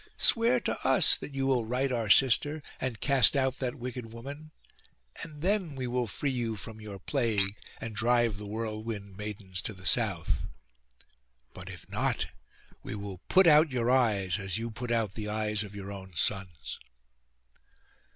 [0.17, 4.49] Swear to us that you will right our sister, and cast out that wicked woman;
[5.21, 9.73] and then we will free you from your plague, and drive the whirlwind maidens to
[9.73, 10.47] the south;
[11.53, 12.25] but if not,
[12.81, 16.15] we will put out your eyes, as you put out the eyes of your own
[16.15, 16.79] sons.